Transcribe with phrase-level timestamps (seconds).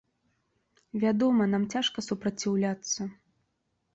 [1.03, 3.01] Вядома, нам цяжка супраціўляцца.